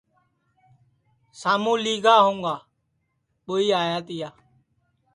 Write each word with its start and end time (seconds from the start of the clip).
شاموں 1.39 1.77
لیا 1.83 2.15
ہؤگا 2.25 2.55
ٻوئی 3.45 3.67
آیا 3.81 3.97
تیا 4.07 4.29